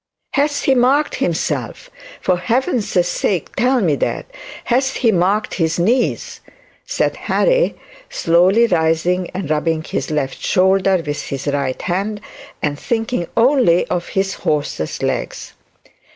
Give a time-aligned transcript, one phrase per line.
[0.33, 1.91] 'Has he marked himself?
[2.21, 4.25] for heaven's sake tell me that;
[4.65, 6.41] has he marked his knees?'
[6.87, 7.75] said Harry,
[8.09, 12.19] slowly rising and rubbing his left shoulder with his right hand,
[12.63, 15.53] and thinking only of his horse's legs.